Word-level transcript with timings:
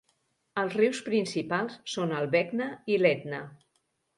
Els 0.61 0.77
rius 0.77 1.01
principals 1.09 1.77
són 1.97 2.17
el 2.23 2.27
Begna 2.37 2.71
i 2.95 2.99
l'Etna. 3.03 3.47